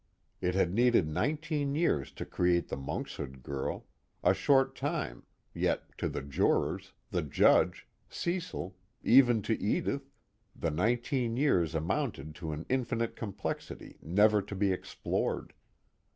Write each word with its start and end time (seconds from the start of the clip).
It 0.41 0.55
had 0.55 0.73
needed 0.73 1.07
nineteen 1.07 1.75
years 1.75 2.11
to 2.13 2.25
create 2.25 2.69
the 2.69 2.75
Monkshood 2.75 3.43
Girl, 3.43 3.85
a 4.23 4.33
short 4.33 4.75
time, 4.75 5.27
yet 5.53 5.95
to 5.99 6.09
the 6.09 6.23
jurors, 6.23 6.93
the 7.11 7.21
Judge, 7.21 7.87
Cecil, 8.09 8.75
even 9.03 9.43
to 9.43 9.61
Edith, 9.61 10.09
the 10.55 10.71
nineteen 10.71 11.37
years 11.37 11.75
amounted 11.75 12.33
to 12.33 12.51
an 12.51 12.65
infinite 12.67 13.15
complexity 13.15 13.99
never 14.01 14.41
to 14.41 14.55
be 14.55 14.71
explored. 14.73 15.53